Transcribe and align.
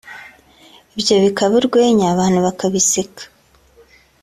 ibyo 0.97 1.15
bikaba 1.23 1.53
urwenya 1.59 2.05
abantu 2.13 2.39
bakabiseka 2.47 3.21